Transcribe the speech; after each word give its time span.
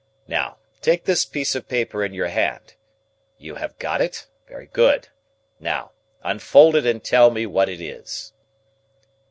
Now, 0.27 0.57
take 0.81 1.03
this 1.03 1.25
piece 1.25 1.53
of 1.53 1.67
paper 1.67 2.03
in 2.03 2.11
your 2.11 2.29
hand. 2.29 2.73
You 3.37 3.53
have 3.57 3.77
got 3.77 4.01
it? 4.01 4.25
Very 4.47 4.65
good. 4.65 5.09
Now, 5.59 5.91
unfold 6.23 6.75
it 6.75 6.87
and 6.87 7.03
tell 7.03 7.29
me 7.29 7.45
what 7.45 7.69
it 7.69 7.79
is." 7.81 8.33